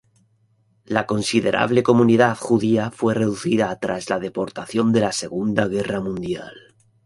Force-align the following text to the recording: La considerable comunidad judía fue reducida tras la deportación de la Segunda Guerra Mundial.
La 0.85 1.05
considerable 1.05 1.83
comunidad 1.83 2.35
judía 2.35 2.89
fue 2.89 3.13
reducida 3.13 3.77
tras 3.79 4.09
la 4.09 4.17
deportación 4.19 4.91
de 4.93 5.01
la 5.01 5.11
Segunda 5.11 5.67
Guerra 5.67 6.01
Mundial. 6.01 6.55